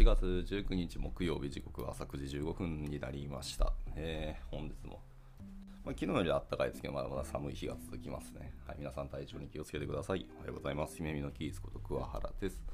[0.00, 3.74] 1月19日木曜日時刻は朝9時15分になりました。
[3.96, 5.02] えー本日も、
[5.84, 8.54] まあ、昨日よりは暖かいですけど、まだまだ寒い日が続きますね。
[8.66, 10.24] はい、皆さん体調に気をつけてください。
[10.38, 10.96] おはようございます。
[10.96, 12.64] 姫美のキースこと桑原です。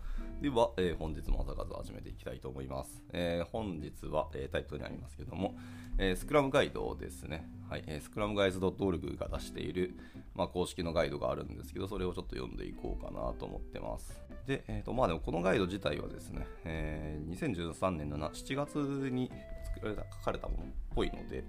[0.40, 3.02] では、えー本日も朝活を始めていきたいと思います。
[3.12, 5.56] えー本日は、えータイトルにありますけども、
[5.98, 7.48] えースクラムガイドですね。
[7.68, 9.96] はい、えスクラムガイズ .org が出している、
[10.34, 14.20] まあ、公式のガイドがあるんですけど、それをちょっと読んでいこうかなと思ってます。
[14.46, 18.76] で、えーとまあ、でもこのガイド自体はですね、えー2013年の7月
[19.10, 19.30] に
[19.74, 21.44] 作られた書かれたものっぽいので、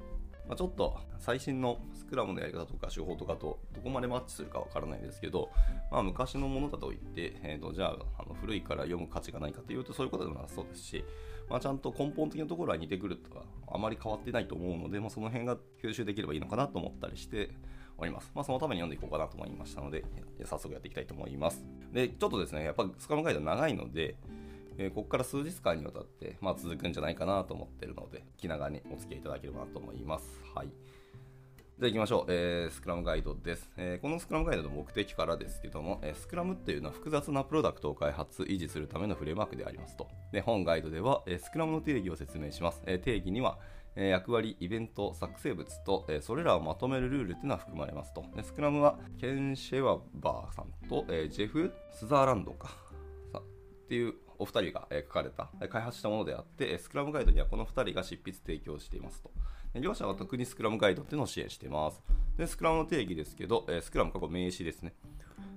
[0.48, 5.50] まあ、ちょっと最新のスクラムのやり方とか手法とかとどこまでマッチするかわからないですけど、
[5.92, 11.04] まあ、昔のものだと言って、えー、とじゃああの古いから読む価値がないかというとそういうことでもなさそうですし、
[11.50, 17.52] まあ、ちゃんと根本的なところは似てくるとかあまり変わってないと思うので、まあ、その辺が吸収できればいいのかなと思ったりして
[17.98, 18.32] おります。
[18.36, 20.06] まあ、そのために読んでいこうかなと思いましたので、
[20.46, 21.66] 早速やっていきたいと思います。
[21.92, 24.16] で、ちょっとですね、やっぱスクラムガイド長いので、
[24.78, 30.42] えーここから数日間にわたって、まあ、続くんじゃないかなと思ってるので、気長にお付き合いいただければなと思います。
[30.56, 30.68] はい。
[31.80, 40.08] じゃあ行きましょう、えースクラムガイドです、えーこのスクラムガイドの目的からですけども、えースクラムっていうのは複雑なプロダクトを開発、維持するためのフレームワークでありますと。
[40.32, 42.82] で本ガイドでは、えスクラムの定義を説明します。
[42.88, 43.60] え定義には、
[43.96, 48.24] え役割、イベント、作成物と、えそれらをまとめるルールっていうのは含まれますと。
[48.36, 52.70] でスクラムはケン・シェワバーさんと、えジェフ・スザーランドか
[53.38, 53.42] っ
[53.88, 59.32] ていうお二人が書かれた、開発したものであって、スクラムガイドにはこの二人が執筆提供していますと。
[59.80, 62.02] 両者は特にスクラムガイドっていうのを支援しています。
[62.38, 64.94] でスクラムの定義ですけど、スクラム過去名詞ですね。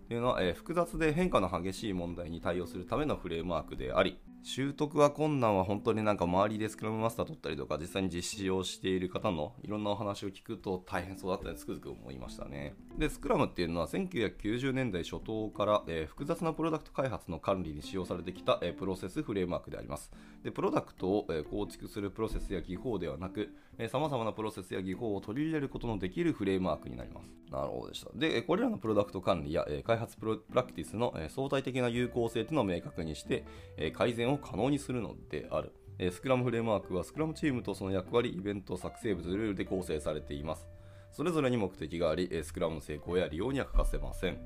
[0.09, 12.75] というのは、え複雑で変化の激しい問題に対応するためのフレームワークであり、習得は困難は本当になんか周りでスクラムマスター取ったりとか、実際に実施をしている方のいろんなお話を聞くと大変そうだったりつくづく思いましたね。
[12.99, 20.11] で、スクラムっていうのは1990年代初頭から、えー複雑なプロダクト開発の管理に使用されてきた、えープロセスフレームワークであります。
[20.43, 23.51] で、プロダクトを、えー構築するプロセスや技法ではなく、
[23.89, 27.29] さまざまなプロセスや技法を取り入れることのできるフレームワークになります。
[27.51, 28.11] なるほどでした。
[28.15, 33.45] で、これらのプロダクト管理や、えー開発プロプラクティスの、えー相対的な有効性というのを明確にして、
[33.77, 35.73] えー改善をを可能にするのである。
[35.99, 40.67] えスクラムフレームワークはスクラムチームとその役割、イベント、作成物、ルールで構成されています。
[41.11, 44.39] それぞれに目的があり、スクラムの成功や利用には欠かせません。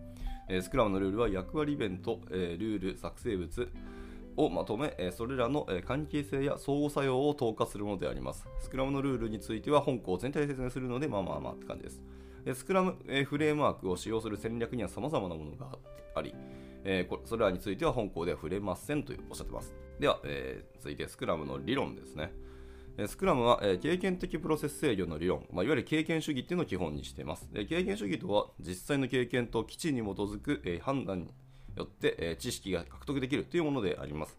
[0.63, 3.69] スクラムのルールは役割イベント、ルール、作成物
[4.37, 8.47] をまとめ、それらの関係性や相互作用を投下するものであります。
[8.61, 12.03] スクラムのルールについては本校全体説明するので、まあまあまあって感じです。
[12.55, 12.97] スクラム、
[13.27, 15.79] フレームワークを使用する戦略には様々なものが
[16.15, 16.35] あり、
[16.85, 19.75] えーそれらについては本校では触れませんとおっしゃってます。
[19.99, 22.33] では、えー続いてスクラムの理論ですね。
[23.09, 27.49] スクラムは、経験的プロセス制御の理論、まあ、いわゆる経験主義っていうのを基本にしています。
[27.53, 31.29] 経験主義とは、実際の経験と基地に基づく、判断に
[31.75, 34.39] よって、知識が獲得できるというものであります。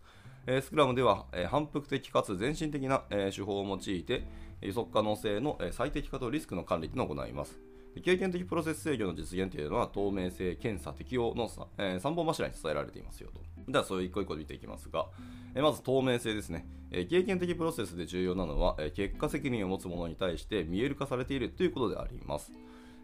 [0.61, 4.23] スクラムでは、反復的かつ全身的な、手法を用いて、
[4.61, 7.59] 予測可能性の、最適化とリスクの管理というのを行います。
[8.01, 13.71] 経験的プロセス制御の実現というのは透明性、検査、適用の 3,、え3本柱に伝えられていますよと。
[13.71, 15.07] では、それを一個一個見ていきますが、
[15.55, 22.51] えまず透明性ですね、えー経験的プロセスで重要なのは、えー結果責任を持つものに対して見える化されているということであります。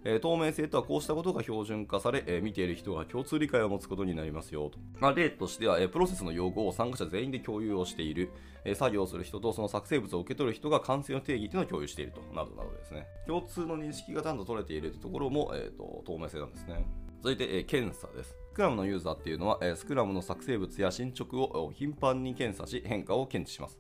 [0.04, 4.80] えー透明性とはこうしたことが標準化され、えー見ている人が共通理解を持つことになりますよと。
[5.00, 8.32] まあ、例としては、えープロセスの用語を参加者全員で共有をしている、
[8.66, 13.08] えー作業する人とその作成物を受け取る人が完成の定義というのを共有していると、などなどですね。
[13.28, 16.86] 共通の認識がちゃんと取れているというところも、えーと透明性なんですね。
[17.22, 18.36] 続いて、えー検査です。
[18.52, 23.80] スクラムのユーザーっていうのは、えースクラムの作成物や進捗を頻繁に検査し、変化を検知します。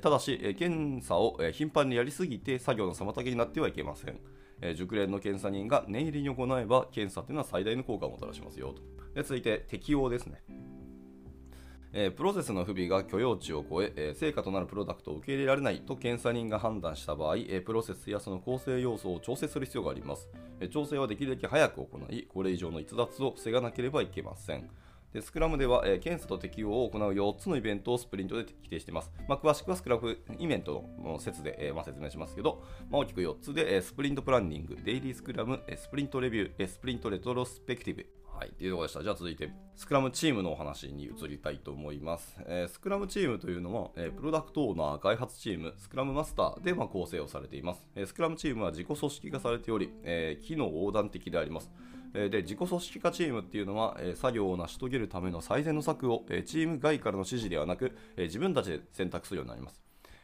[0.00, 4.18] ただし、検査を頻繁にやりすぎて作業の妨げになってはいけません。
[4.62, 8.82] え熟練の検査人が念入りに行えば、検査というのは最大の効果をもたらしますよと。
[9.14, 10.42] で続いて、適用ですね。
[11.94, 20.30] えープロセスの不備が許容値を超ええー成果となるプロダクトを受け入れられないと検査人が判断した場合、えープロセスやその構成要素を調整する必要があります。
[20.60, 24.70] え調整はできるだけ早く行い、これ以上の逸脱を防がなければいけません。
[25.12, 29.10] でスクラムでは、えー検査と適用を行う4つのイベントをスプリントで規定しています。
[29.28, 39.02] まあ、詳しくはスクラムイベントの説で、えーまあ、説明しますけど、まあ、大きく4つで、えースプリントプランニング、デイリースクラム、えースプリントレビュー、えースプリントレトロスペクティブ、はい、というところでした。
[39.02, 42.36] じゃあ続いて、スクラムチームのお話に移りたいと思います。
[42.46, 47.86] えースクラムチームというのは、えープロダクトオーナー、開発チーム、スクラムマスターで、まあ、構成をされています。
[47.94, 51.70] えースクラムチームは自己組織化されており、えー機能横断的であります。
[52.14, 59.82] えで自己組織化チームっていうのは、え作業を成し遂げるための最善の策を、えチーム外からの指示ではなく、え自分たちで選択するようになります。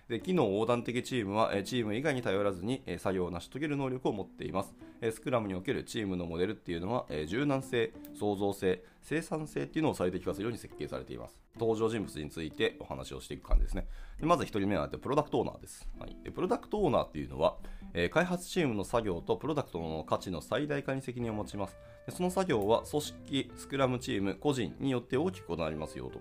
[0.08, 4.74] で機能横断的チームは、チーム以外に頼らずに、作業を成し遂げる能力を持っています、
[5.12, 11.48] スクラムにおけるチームのモデルっていうのは、柔軟性、創造性、生産性っていうのを最適化するように設計されています。
[11.58, 13.86] 登場人物についてお話をしていく感じですね。
[14.20, 17.56] でまず1人目はプロダクトオーナーです、はい、でプロダクトオーナーっていうのは、
[17.94, 21.78] え開発チームの作業とプロダクトの価値の最大化に責任を持ちます。
[22.06, 26.20] でその作業は組織スクラムチーム個人によって大きく異なりますよと。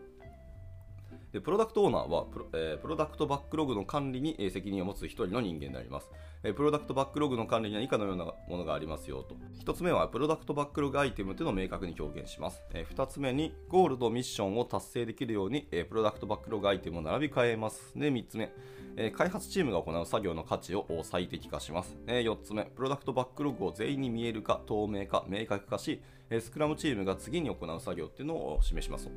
[1.37, 6.09] でプロダクトオーナーはプロ,、えー、プロダクトバックログの管理に、え、責任を持つ1人の人間であります、
[6.43, 9.35] え、プロダクトバックログの管理には以下のようなものがありますよと。
[9.63, 18.51] 1つ目はプロダクトバックログアイテムというのを明確に表現します、え、2つ目にゴールドミッションを達成できるように、え、プロダクトバックログアイテムを並び替えますで3つ目
[18.99, 21.95] え開発チームが行う作業の価値を最適化します。
[22.07, 26.01] え4つ目、プロダクトバックログを全員に見えるか、透明化、明確化し、
[26.31, 29.11] えスクラムチームが次に行う作業っていうのを示します。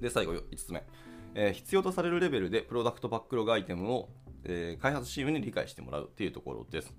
[0.00, 0.84] で、最後5つ目、
[1.34, 4.08] えー、必要とされるレベルでプロダクトバックログアイテムを、
[4.44, 6.94] えー、開発チームに理解してもらうというところです。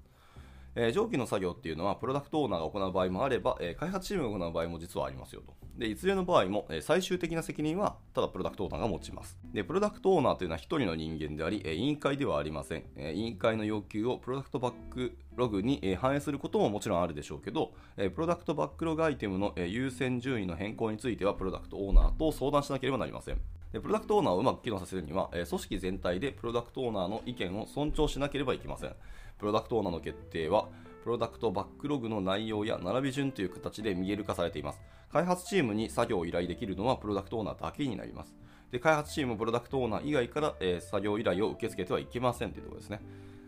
[0.76, 5.54] えー、上記の作業っていうのはプロダクトオーナーが行う場合もあれば、え、開発チームが行う場合も実はありますよと。
[5.78, 9.38] で、いずれの場合も、え、最終的な責任はただプロダクトオーナーが持ちます。
[9.54, 12.84] で、プロダクトオーナーというのは1人の人間であり、え、委員会ではありません。
[12.96, 23.42] え、委員会の要求をプロダクトバックログに、え、反映することももちろんあるでしょうけど、え、プロダクトバックログアイテムの、え、優先順位の変更についてはプロダクトオーナーと相談しなければなりません。
[23.72, 28.96] でプロダクトオーナーをうまく機能させるには、え組織全体でプロダクトオーナーの意見を尊重しなければいけません。
[29.38, 30.68] プロダクトオーナーの決定は、
[31.04, 34.82] プロダクトバックログの内容や並び順という形で見える化されています。
[35.12, 38.36] 開発チームに作業を依頼できるのはプロダクトオーナーだけになります。
[38.72, 43.02] で開発チーム、プロダクトオーナー以外から、え、作業依頼を受け付けてはいけませんというところですね。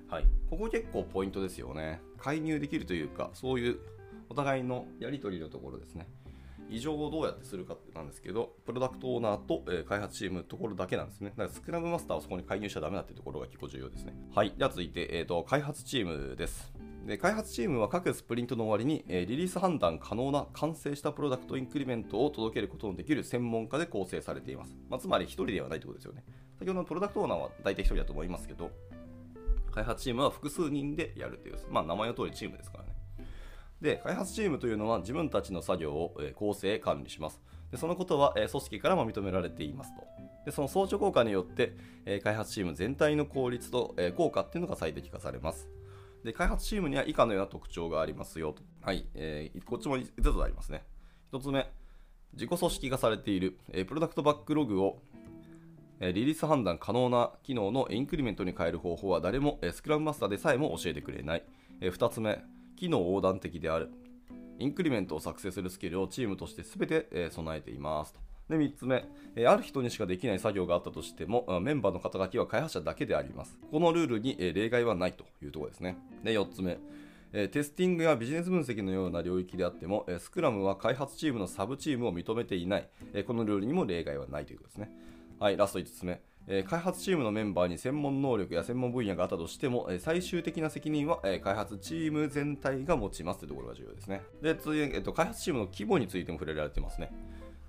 [0.07, 2.01] はい、ここ結構ポイントですよね。
[2.17, 3.79] 介入できるというか、そういう
[4.29, 6.07] お互いのやり取りのところですね。
[6.69, 11.31] 異常をどうやってするかってなんですけど、プロダクトオーナーと、え、開発チームのところだけなんですね。
[11.31, 14.13] だからスクラムマスターはそこに介入しちゃダメだっていうところが結構重要ですね。
[14.33, 14.53] はい。
[14.57, 16.71] では続いて、えーと、開発チームです。
[17.05, 24.77] で開発チームは各スプリントの終わりに、え、リリース判断可能な完成したプロダクトインクリメントを届けることのできる専門家で構成されています。
[24.89, 26.23] まあ、つまり1人ではないということですよね。
[26.59, 28.69] 先ほどのプロダクトオーナーは大体1人だと思いますけど、
[29.71, 32.90] 開発チームは複数人でやるという、まあ、名前の通りチームですからね。
[33.81, 37.41] で、開発チームというのは自分たちの作業を、構成、管理します。
[37.71, 40.03] でそのことは、組織からも認められていますと。
[40.45, 41.73] でその相乗効果によって、
[42.23, 45.67] 開発チーム全体の効率と、効果っていうのが最適化されます。
[46.23, 48.61] で開発チームには以下のような特徴がありますよと。
[48.81, 50.83] はい、えー、こっちも5つありますね。
[51.31, 51.67] 1つ目、
[52.33, 53.57] 自己組織化されている、
[53.87, 55.01] プロダクトバックログを
[55.99, 61.43] リリース判断可能な機能のインクリメントに変える方法は誰もスクラムマスターでさえも教えてくれない。
[61.79, 62.43] 2つ目、
[62.81, 63.91] 機能横断的である。
[64.57, 68.19] インクリメントを作成するスキルをチームとして全て、え備えていますと。
[68.49, 69.05] で3つ目、
[69.35, 73.55] えある人にしかできない作業があったとしても、メンバーの肩書きは開発者だけであります。
[73.69, 75.95] このルールに、え例外はないというところですね。
[76.23, 76.79] で4つ目、
[77.33, 84.91] えテスティングやビジネス分析のような領域であっても、えスクラムは開発チームのサブチームを認めていない、えこのルールにも例外はないということですね。
[85.39, 86.19] はい、ラスト5つ目。
[86.47, 94.21] え開発チームのメンバーに専門能力や専門分野があったとしても、え最終的な責任は、え開発チーム全体が持ちますというところが重要ですね。
[94.41, 97.11] で、次、えっと、開発チームの規模についても触れられてますね。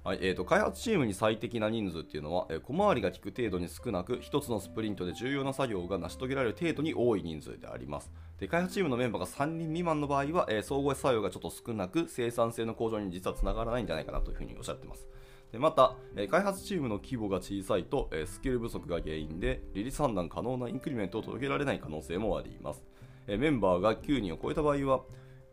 [0.05, 8.11] はいえーと、開発チームに最適な人数っていうのは、え、小回りが利く程度に少なく、1つのスプリントで重要な作業が成し遂げられる程度に多い人数であります。
[8.41, 15.07] で開発チームのメンバーが3人未満の場合は、えー、総合作用がちょっと少なく、生産性の向上に実はつながらないんじゃないかなというふうにおっしゃってます。
[15.53, 22.83] でまた、え開発チームの規模が小さいと、えスキル不足が原因でリリース判断可能なインクリメントを届けられない可能性もあります、
[23.27, 25.03] えメンバーが9人を超えた場合は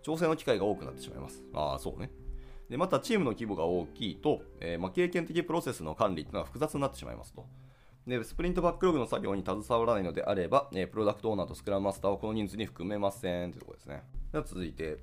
[0.02, 1.44] 調整の機会が多くなってしまいます。
[1.54, 2.12] ああそうね。
[2.70, 7.46] でまたチームの規模が大きいと、え、ま、経験的プロセスの管理というのは複雑になってしまいますと。
[8.08, 14.04] でスプリントバックログの作業に携わらないのであれば、えプロダクトオーナーとスクラムマスターをこの人数に含めませんというところですね。
[14.32, 14.98] では続いて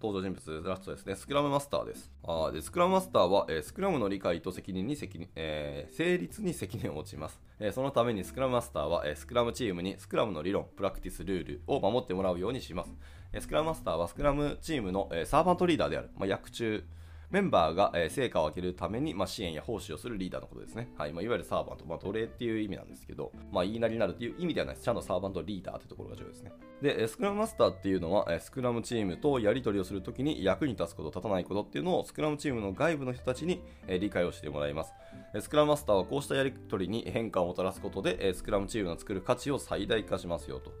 [0.00, 2.10] 登場人物ラストですね、スクラムマスターです。
[2.22, 7.40] あでスクラムマスターは、えー、スクラムの理解と責任に責任、えー、成立に責任を持ちます。
[7.58, 12.92] えー、そのためにスクラムマスターは、え、スクラムチームにスクラムの理論、プラクティスルールを守ってもらうようにします。
[13.32, 16.84] え、スクラムマスターはスクラムチームの、え、サーバントリーダーである、まあ、役中、
[17.30, 20.88] メンバーが、え成果を上げるために、まあ、支援や奉仕をするリーダーのことですね。
[20.96, 24.84] はいまあ、いわゆるサーバント、まあ、奴隷っていう意味なんですけど、まあ、言いなりになるっていう意味ではないです。
[24.84, 26.52] ちゃんとサーバントリーダーというところが重要ですね。
[26.82, 34.92] で、スクラムマスターっていうのは、スクラムチームとやり取りをするときに役に立つこと、立たないことっていうのをスクラムチームの外部の人たちに理解をしてもらいます。
[35.40, 40.72] スクラムマスターはこうしたやり取りに変化をもたらすことで、スクラムチームの作る価値を最大化しますよと。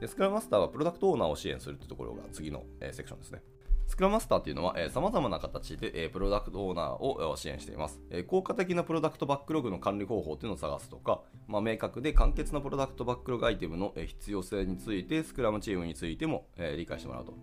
[0.00, 3.42] でスクラムマスターはプロダクトオーナーを支援するというところが次のセクションですね。
[3.88, 17.34] スクラムマスターっていうのは、さまざまな形で、えー、プロダクトオーナーを支援しています、えー、効果的なプロダクトバックログの管理方法っていうのを探すとか、まあ、明確で簡潔なプロダクトバックログアイテムの必要性について、スクラムチームについても、えー、理解してもらうと。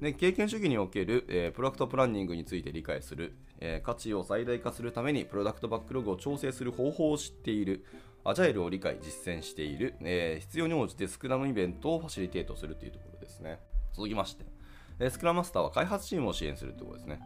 [0.00, 7.84] で経験主義における、えー、プロダクトプランニングについて理解する、えー、価値を最大化するためにプロダクトバックログを調整する方法を知っている、
[8.24, 13.60] アジャイルを理解、実践している、えー、必要に応じてスクラムイベントをファシリテートするというところですね。
[13.92, 14.44] 続きまして、
[15.00, 17.20] え、スクラムマスターは開発チームを支援するというところですね。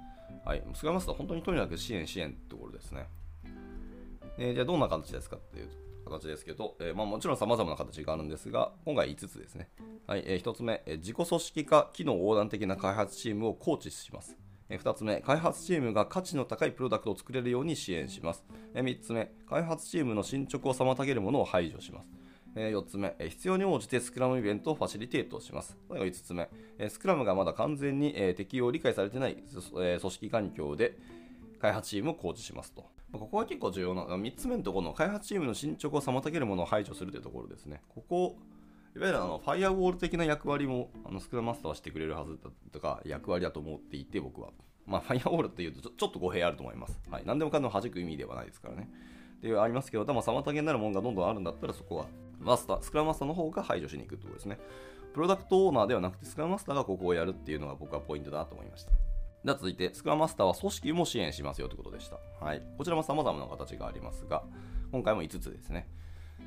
[0.45, 3.09] はい、スクラムマスターは本当にとにかく支援、支援というところですね。
[4.39, 5.69] えー、じゃあどんな形ですかっていう
[6.05, 9.69] 形ですけど、えー、まあ、もちろん様々な形があるんですが、今回5つですね。
[10.07, 14.37] はい、えー、1つ目、え、自己組織化、機能横断的な開発チームをコーチします。
[14.69, 18.45] え2つ目、開発チームが価値の高いプロダクトを作れるように支援します。
[18.75, 22.09] え3つ目、開発チームの進捗を妨げるものを排除します。
[22.55, 25.77] 4つ目、必要に応じてスクラムイベントをファシリテートします。
[25.89, 26.49] 5つ目、
[26.89, 30.97] スクラムがまだ完全に適用を理解されていない組織環境で
[31.61, 32.85] 開発チームをコーチしますと。
[33.13, 37.83] ここは結構重要な、3つ目のところの開発チームの進捗を妨げるものを排除するというところですね。
[37.89, 38.37] ここ
[38.97, 44.51] いわゆるあのファイアウォール的な役割もあのスクラムマスターはしてくれるはずだとか役割だと思っていて僕は。
[44.87, 47.01] まあ、ファイアウォールっていうとちょちょっと語弊あると思います。
[47.11, 47.23] はい。
[47.27, 48.89] 何でもかんでも弾く意味ではないですからね。
[49.39, 52.07] っていうありますけど、でも妨げになるものがどんどんあるんだったらそこは
[52.45, 54.59] マスター、スクラムマスターの方が排除しに行くってことですね。
[55.13, 58.91] プロダクトオーナーではなくてスクラムマスターがここをやるっていうのが僕はポイントだなと思いました。
[59.45, 62.19] では続いて、スクラムマスターは組織も支援しますよということでした。
[62.45, 62.63] はい。
[62.79, 64.43] こちらも様々な形がありますが、
[64.91, 65.87] 今回も5つですね。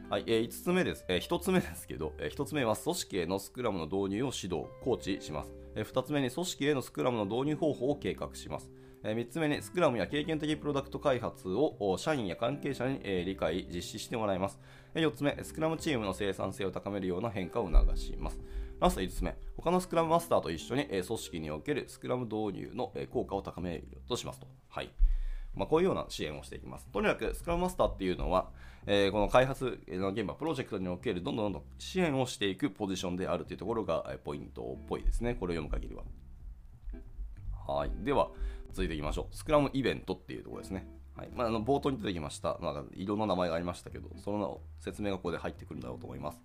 [0.09, 1.05] はい、えー、5つ目です。
[1.07, 5.53] えー、1つ目ですけど、えー、1つ目は組織へのスクラムの導入を指導、コーチします。
[5.75, 8.71] えー、2つ目に組織へのスクラムの導入方法を計画します。
[9.07, 14.59] え、3つ目にスクラムや経験的プロダクト開発を社員や関係者に、え、理解、実施してもらいます。
[14.93, 18.39] え、4つ目、スクラムチームの生産性を高めるような変化を促します。
[18.81, 24.47] ラスト5つ目、他のスクラムマスターと一緒に、え、組織におけるスクラム導入の、え、効果を高めるとしますと。
[24.67, 24.91] はい。
[25.55, 26.87] まあ、こういうような支援をしていきます。
[26.91, 28.51] とにかく、スクラムマスターっていうのは、
[28.85, 35.33] えー、この開発の現場、プロジェクトにおけるどんどんどんどん支援をしていくポジションであるというところが、えポイントっぽいですね。
[35.33, 36.03] これを読む限りは。
[37.67, 37.91] はい。
[38.03, 38.29] では、
[38.77, 39.35] 続いていきましょう。
[39.35, 40.87] スクラムイベントっていうところですね。
[41.15, 46.39] はいまあ、あの冒頭に出てきました、まあ、いろんな名前がありましたけど、その説明がここで入ってくるんだろうと思います。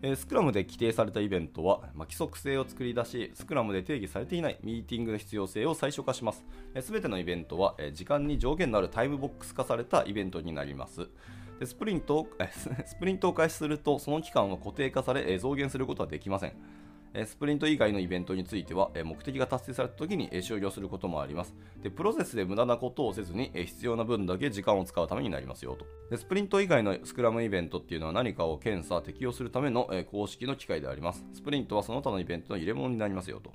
[0.00, 6.42] えー、スクラムで規定されたイベントは、まあ、規則性を作り出し、スクラムで定義されていないミーティングの必要性を最小化します。
[6.80, 11.06] す、べ、てのイベントは、えー、時間に上限のあるタイムボックス化されたイベントになります。
[11.60, 12.28] でスプリントを、
[12.86, 16.52] スプリントを開始すると、その期間は固定化され、えー、増減することはできません。
[17.26, 21.54] スプリント以外のイベントについては、目的が達成された時に終了することもあります。
[21.82, 26.16] でプロセスで無駄なことをせずに、必要な分だけ時間を使うためになりますよとで。
[26.16, 31.24] スプリント以外のスクラムイベントっていうのは何かを検査、適用するための公式の機会であります。
[31.32, 33.52] スプリントはその他のイベントの入れ物になりますよと。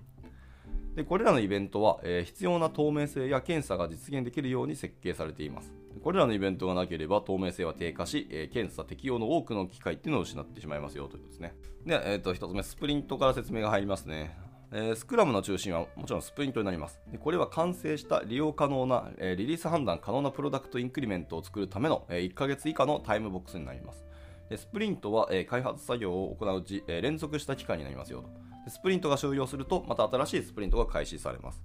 [0.96, 5.74] でこれらのイベントは、必要な透明性や検査が実現できるように設計されています。
[6.02, 11.56] これらのイベントがなければ透明性は低下し、えー、検査適用の多くの機会っていうのを失ってしまいますよということですね。
[11.86, 14.38] で、えー、と1つ目、スプリントから説明が入りますね。
[14.76, 17.00] えー、スクラムの中心はもちろんスプリントになります。
[17.12, 24.04] でこれは完成した利用可能な、えー、リリース判断可能なプロダクトインクリメントを作るための、えー、1ヶ月以下のタイムボックスになります。
[24.50, 28.30] でスプリントは、えー、開発作業を行ううち、え、連続した期間になりますよと。
[28.70, 31.64] スプリントが終了すると、また新しいスプリントが開始されます。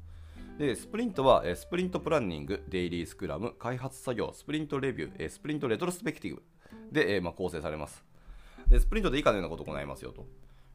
[0.58, 6.42] で、スプリントは、スプリントプランニング、デイリースクラム、開発作業、スプリントレビュー、スプリントレトロスペクティブ
[6.90, 8.04] で、まあ、構成されます。
[8.66, 10.26] で、スプリントで以下のようなことを行いますよと。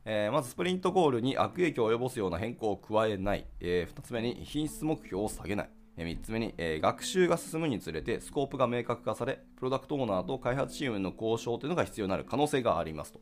[0.05, 3.45] えー、まず、スプリントゴールに悪影響を及ぼすような変更を加えない。
[3.59, 5.69] えー、2つ目に、品質目標を下げない。
[5.97, 13.19] え、3つ目に、え、学習が進むにつれて、スコープが明確化され、プロダクトオーナーと開発チームの交渉というのが必要になる可能性がありますと。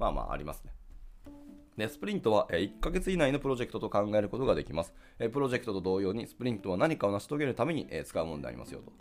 [0.00, 0.72] まあまあ、ありますね。
[1.78, 4.92] で、スプリントは1ヶ月以内のプロジェクトと考えることができます。
[5.32, 8.92] プロジェクトと同様に、スプリントは何かを成し遂げるために使うものでありますよと。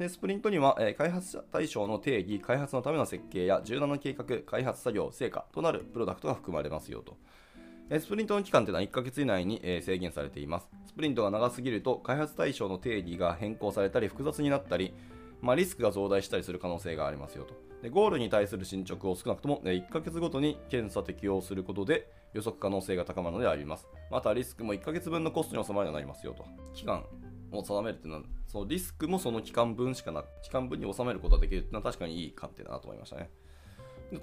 [0.00, 7.16] で、スプリントには、開発者対象の定義、開発のための設計や柔軟な計画、開発作業、成果となるプロダクトが含まれますよと。
[8.00, 10.68] スプリントの期間というのは1ヶ月以内に制限されています。
[10.86, 14.92] スプリントが長すぎると、開発対象の定義が変更されたり、複雑になったり、
[15.40, 17.54] まあ、リスクが増大したりする可能性がありますよと。
[17.82, 23.88] でゴールに対する進捗を少なくとも1ヶ月ごとに検査適用することで予測可能性が高まるのであります。
[24.10, 26.44] またリスクも1ヶ月分のコストに収まるようになりますよと。
[26.74, 27.04] 期間
[27.52, 33.30] を定めるというのは、そのリスクもその期間分しかな、期間分に収めることができるというのは確かにいい観点だなと思いましたね。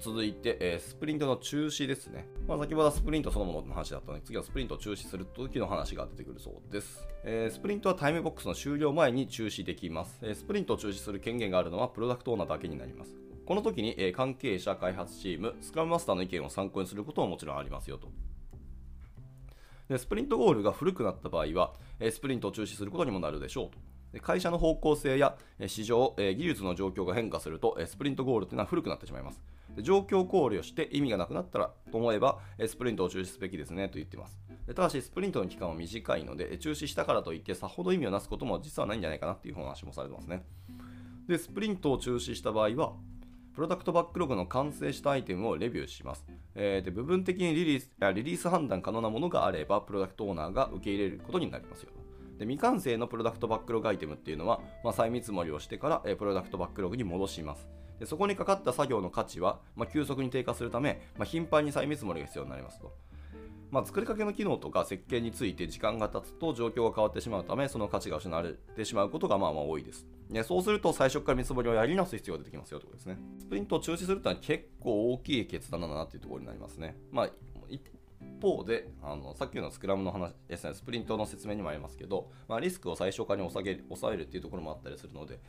[0.00, 2.26] 続いて、えー、スプリントの中止ですね。
[2.46, 7.06] まあ、先ほどはスプリントそのものの話だったので、次はスプリントを中止する時の話が出てくるそうです。
[7.24, 10.18] えー、スプリントはタイムボックスの終了前に中止できます。
[10.22, 13.12] えー、スプリントを中止する権限があるのはプロダクトオーナーだけになります。
[13.44, 18.08] この時に、え関係者、開発チーム、スクラムマスターの意見を参考にすることももちろんありますよと。
[19.88, 23.78] でスプリントゴールが古くなった場合は、えスプリントを中止することにもなるでしょうと。
[24.12, 29.42] で会社の方向性や市場、え技術の状況が変化すると、えスプリントゴールというのは古くなってしまいます。
[29.74, 34.38] で状況考慮して意味がなくなったらと思えば、えスプリントを中止すべきですねと言っています。
[34.66, 40.44] でただし、スプリントの期間は短いので、中止したからといってさほど意味をなすことも実はないんじゃないかなっていう話もされてますね。
[41.26, 42.94] で、スプリントを中止した場合は、
[43.54, 46.24] プロダクトバックログの完成したアイテムをレビューします。
[46.54, 51.90] えー、で部分的にリリースリリース判断可能なものがあれば、プロダクトオーナーが受け入れることになりますよ。
[52.38, 57.68] で未完成のプロダクトバックログアイテムっていうのは、まあ、再見積もりをしてから、え、プロダクトバックログに戻します。
[58.00, 62.92] でそこにかかった作業の価値は、まあ、急速に低下するため、まあ、頻繁に再見積もりが必要になりますと。
[63.72, 70.06] まあ、作りかけの機能とか設計について時間が経つと状況が変わってしまうため、その価値が失われてしまうことがまあまあ多いです。
[70.28, 73.18] ね、そうすると最初から見積もりをやり直す必要が出てきますよということですね。
[73.38, 76.98] スプリントを中止するというのは結構大きい決断だなというところになりますね。
[77.10, 77.30] まあ、
[77.70, 77.80] 一
[78.42, 85.40] 方であのさっきのスクラムの話ですね、スプリントの説明にもありますけど、まあ、リスクを最初からに抑え抑えるっていうところもあったりするので、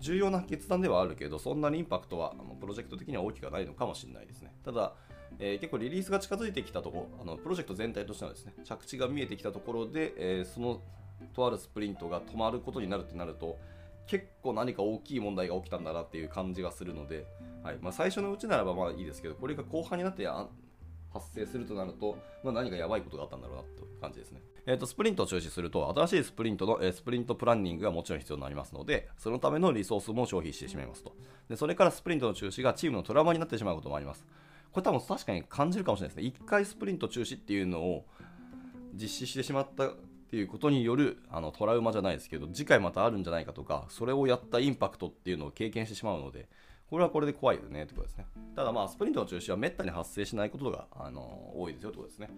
[0.00, 4.54] 重要な決断ではあるけど、そんなにインパクトはあのプロジェクト的には大きくはないのかもしれないですね。
[4.64, 4.94] ただ、
[5.38, 10.80] えー、結構リリースが近づいてきたところ、あのプロジェクト全体としてはですね、着地が見えてきたところで、えー、その
[11.34, 13.58] とあるスプリントが止まることになるってなると、
[14.06, 17.26] 結構何か大きい問題が起きたんだなっていう感じがするので、
[17.62, 24.40] はいまあ、最初のうちならばまあいいですけど、これが後半になって発生するとなると、まあ、何かやばいことがあったんだろうなという感じですね。
[24.66, 31.14] えーと、スプリントを中止すると、新しいスプリントの、えー、スプリントプランニングがもちろん必要になりますので、そのためのリソースも消費してしまいますと。
[31.48, 34.26] でそれからスプリントの中止がチームのトラウマになってしまうこともあります。
[34.72, 36.34] これ多分確かに感じるかもしれないですね。
[36.44, 38.04] 1回スプリント中止っていうのを
[38.94, 39.94] 実施してしまったっ
[40.30, 46.48] ていうことによるあのトラウマじゃないですけど、次回またあるんじゃないかとか、それをやったインパクトっていうのを経験してしまうので、
[46.90, 48.26] これはこれで怖いよねってことですね。
[48.54, 52.30] ただまあ、スプリントの中止はめったに発生しないことが、あの多いですよってことですね。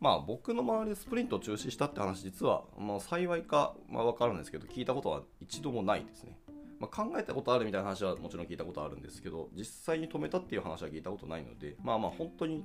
[0.00, 6.36] まあ僕の周りでスプリントを中止したって話、実は、まあ、幸いか、まあ、分からないですけど、聞いたことは一度もないですね。
[6.82, 12.64] まあ、考えたことあるみたいな話はもちろん聞いたことあるんですけど、実際に止めたっていう話は聞いたことないので、まあまあ本当に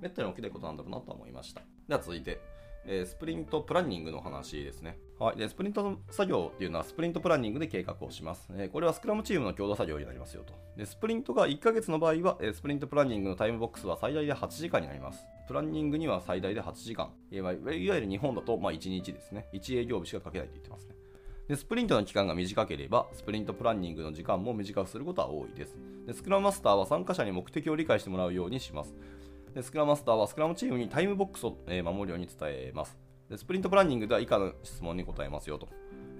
[0.00, 1.60] めったに起きないことなんだろうなと思いました。
[1.86, 2.40] では続いて、
[2.86, 4.96] えー、スプリントプランニングの話ですね。
[5.18, 8.48] はい、でスプリントの作業っていうのはスプリントプランニングで計画をします。
[8.52, 10.54] えー、これはスクラムチームの共同作業になりますよと。
[10.78, 15.26] でスプリントが1ヶ月の場合は、えー、スプリントプランニングのタイムボックスは最大で8時間になります。
[15.46, 17.10] プランニングには最大で8時間。
[17.30, 19.48] いわゆる日本だとまあ1日ですね。
[19.52, 20.94] 1営業日しかかけないと言ってますね。
[21.50, 25.76] でスプリントの期間が短ければ、スプリントプランニングの時間も短くすることは多いです。
[26.06, 28.94] でスクラムマスターは参加者に目的を理解してもらうようにします。
[29.52, 32.96] でスクラムマスターはスクラムチームにタイムボックスを、え守るように伝えます。
[33.28, 35.68] でスプリントプランニングでは以下の質問に答えますよと。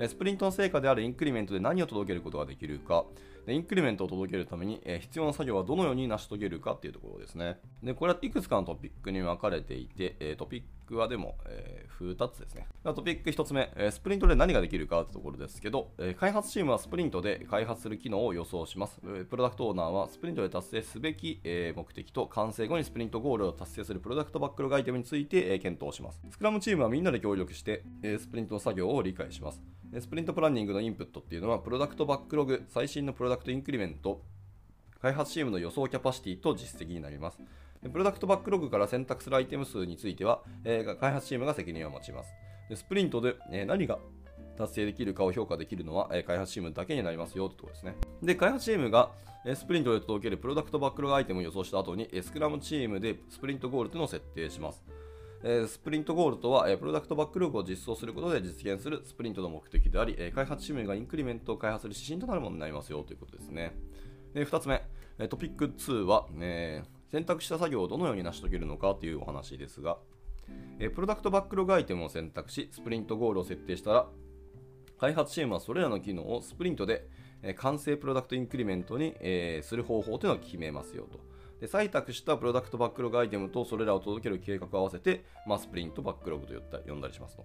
[0.08, 3.04] スプリントの成果であるインクリメントで何を届けることができるか、
[3.46, 7.60] インクリメントを届けるために、必要な作業はどのように成し遂げるかっていうところですね。
[7.84, 12.66] で、これはいくつかのトピックに分かれていて、トピックはでも、えー、2つですね。
[12.82, 19.00] トピック1つ目、えスプリントで何ができるかってところですけど、え開発チームはスプリントで開発する機能を予想します。
[19.00, 26.20] プロダクトオーナーはスプリントで達成すべきえ目的と完成後にスプリントゴールを達成するプロダクトバックログアイテムについてえ検討します。
[26.30, 29.62] スクラムチームはみんなで協力して、えスプリントの作業を理解します。
[30.00, 34.22] スプリントプランニングのインプットっていうのは、プロダクトバックログ、最新のプロダクトインクリメント、
[35.02, 37.40] 開発チームの予想キャパシティと実績になります。
[37.88, 42.30] プロダクトバックログから選択するアイテム数については、えー、開発チームが責任を持ちます。
[42.68, 43.98] でスプリントで、えー、何が
[44.60, 47.96] 達成できるかを評価できるのは、え、開発チームだけになりますよというところですね。
[48.22, 49.10] で、開発チームが、
[49.46, 54.84] えスプリントで届けるプロダクトバックログアイテムを予想した後に、えスクラムチームでスプリントゴールというのを設定します。
[55.42, 63.72] えスプリントゴールとは、えプロダクトバックログを実装することで実現するスプリントの目的であり、え開発チームがインクリメントを開発する指針となるものになりますよということですね。
[64.34, 64.82] で2つ目、
[65.28, 69.98] トピック2は、ね、選択した作業をどのように成し遂げるのかというお話ですが、
[70.78, 74.08] えプロダクトバックログアイテムを選択し、スプリントゴールを設定したら、
[74.98, 77.06] 開発チームはそれらの機能をスプリントで、
[77.42, 81.20] え完成プロダクトインクリメントに、えする方法というのを決めますよと。
[81.60, 86.54] で採択したプロダクトバックログアイテムとそれらを届ける計画を合わせて、まあ、スプリントバックログと
[86.88, 87.44] 呼んだりしますと。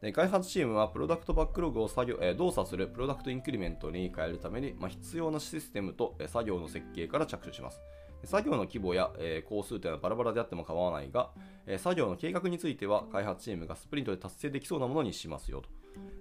[0.00, 7.80] で開発チームはプロダクトバックログを作業、えー、動作するプロダクトインクリメントに変えるために、まあ、必要なシステムと、え、作業の設計から着手します。
[8.24, 11.30] 作業の規模や、えー、工数というのはバラバラであっても構わないが、
[11.66, 15.68] えー、作業の計画については開発チームがスプリントで達成できそうなものにしますよと。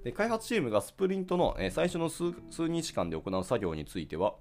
[0.04, 2.34] で開発チームがスプリントの、えー、最初の数
[2.68, 4.36] 日間で行う作業については、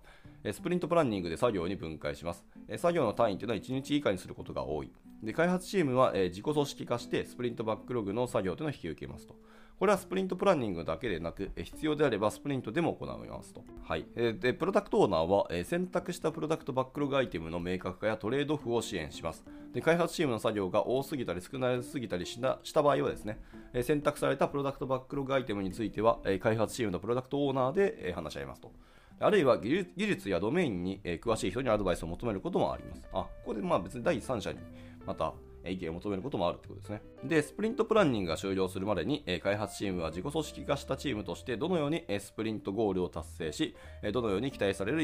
[0.44, 2.44] えスプリントプランニングで作業に分解します。
[2.68, 4.92] え作業の単位というのは1日以下にすることが多い。
[5.22, 9.34] で開発チームは、え自己組織化してスプリントバックログの作業というのを引き受けますと。
[9.78, 13.62] これはスプリントプランニングだけでなく、必要であればスプリントでも行いますと。
[13.84, 14.04] はい。
[14.14, 19.44] で、プロダクトオーナーは、選択したプロダクトバックログアイテムの明確化やトレードオフを支援します。
[19.72, 23.38] で、開発チームの作業が多すぎたり少なすぎたりしたした場合はですね、
[23.82, 28.72] 選択されたプロダクトバックログアイテムについては、開発チームのプロダクトオーナーで話し合いますと。
[29.20, 33.02] あるいは技術やドメインに詳しい人にアドバイスを求めることもあります。
[33.12, 34.58] あ、ここでまあ別に第三者に
[35.06, 35.32] また
[35.66, 37.02] 意見を求めることもあるってことですね。
[37.24, 43.74] で、スプリントプランニングが終了するまでに、開発チームは自己組織化したチームとしてどのようにスプリントゴールを達成し、
[44.12, 45.02] どのように期待される、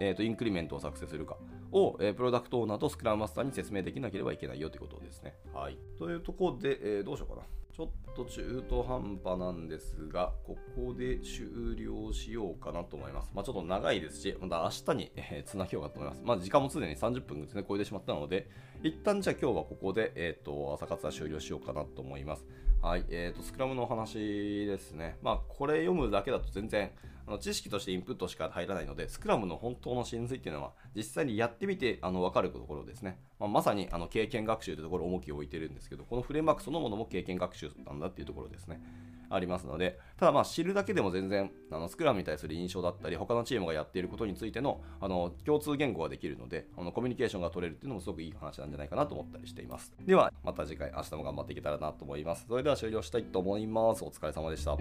[0.00, 1.36] えー、とインクリメントを作成するか
[1.72, 5.34] を、プロダクトオーナーとスクラムマスターに説明できなければいけないよということですね。
[5.52, 5.78] はい。
[5.98, 7.46] というところで、えー、どうしようかな。
[7.76, 13.30] ちょっと中途半端なんですが、ここで終了しようかなと思います。
[13.34, 16.22] まあ、ちょっと長いですし、また明日に、えー、つなげようかと思います。
[16.24, 18.48] まあ、時間もすでに30分ですね、超えてしまったので、
[18.82, 22.44] 一旦じゃあ今日はここで、えっ、ー、と、朝活は終了しようかなと思います。
[22.82, 24.18] はい、えっ、ー、と、スクラムのお話
[24.66, 25.16] ですね。
[25.22, 26.90] まあ、これ読むだけだと全然、
[27.26, 33.18] あの知識としてインプットしか入らないので、スクラムの本当の真髄っていうのは、実際にやってみてあの分かるところですね。
[33.40, 38.80] まあ、まさにあの経験学習というところを重きを置いてるんですけど、このフレームワークそのものも経験学習なんだっていうところですね。
[39.28, 49.92] ありますので、ただまあ知るだけでも全然あのスクラムに対する印象だったり、他のチームがやっていることについてのあの共通言語ができるので、あのコミュニケーションが取れるっていうのもすごくいい話なんじゃないかなと思ったりしています。
[50.04, 52.46] では、また次回、明日も頑張っていけたらなと思います。
[52.48, 54.04] それでは終了したいと思います。
[54.04, 54.76] お疲れ様でした。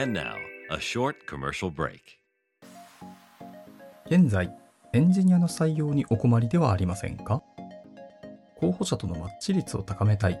[0.00, 0.34] And now,
[0.70, 1.98] a short commercial break.
[4.06, 4.56] 現在、
[4.94, 7.42] エンジニアの採用にお困りではありませんか？
[8.56, 10.40] 候補者とのマッチ率を高めたい、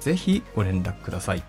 [0.00, 1.42] ぜひご連絡ください。